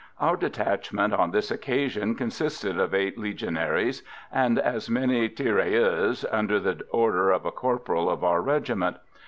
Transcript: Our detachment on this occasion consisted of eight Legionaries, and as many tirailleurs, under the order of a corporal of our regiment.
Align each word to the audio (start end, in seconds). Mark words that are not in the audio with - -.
Our 0.19 0.35
detachment 0.35 1.13
on 1.13 1.29
this 1.29 1.51
occasion 1.51 2.15
consisted 2.15 2.79
of 2.79 2.95
eight 2.95 3.19
Legionaries, 3.19 4.01
and 4.31 4.57
as 4.57 4.89
many 4.89 5.29
tirailleurs, 5.29 6.25
under 6.31 6.59
the 6.59 6.81
order 6.89 7.29
of 7.29 7.45
a 7.45 7.51
corporal 7.51 8.09
of 8.09 8.23
our 8.23 8.41
regiment. 8.41 8.97